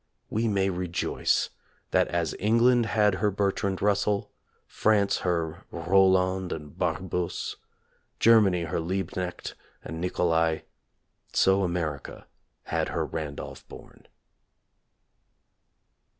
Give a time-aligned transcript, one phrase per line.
[0.31, 1.51] We may rejoice
[1.91, 4.31] that as England had her Bertrand Russell,
[4.65, 7.55] France her Roll and and Bar busse,
[8.19, 9.53] Germany her Liebknecht
[9.83, 10.61] and Nicolai,
[11.33, 12.25] so America
[12.63, 14.07] had her Randolph Bourne.